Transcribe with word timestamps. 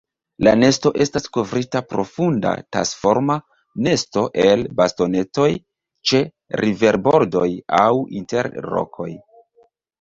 La 0.45 0.51
nesto 0.59 0.91
estas 1.05 1.27
kovrita 1.35 1.81
profunda 1.89 2.53
tasforma 2.77 3.37
nesto 3.89 4.25
el 4.47 4.65
bastonetoj 4.81 5.47
ĉe 6.13 6.25
riverbordoj 6.65 7.47
aŭ 7.85 7.89
inter 8.25 8.55
rokoj. 8.71 9.11